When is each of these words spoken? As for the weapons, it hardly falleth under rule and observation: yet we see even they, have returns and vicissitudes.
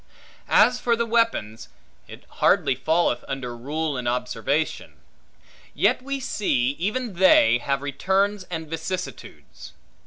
As 0.49 0.79
for 0.79 0.95
the 0.95 1.05
weapons, 1.05 1.69
it 2.07 2.23
hardly 2.41 2.73
falleth 2.73 3.23
under 3.27 3.55
rule 3.55 3.97
and 3.97 4.07
observation: 4.07 4.93
yet 5.75 6.01
we 6.01 6.19
see 6.19 6.71
even 6.79 7.13
they, 7.13 7.59
have 7.59 7.83
returns 7.83 8.45
and 8.45 8.67
vicissitudes. 8.67 9.73